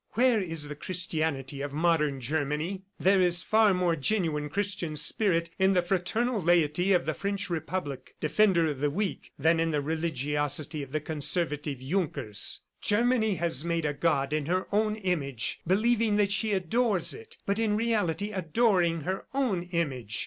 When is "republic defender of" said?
7.51-8.79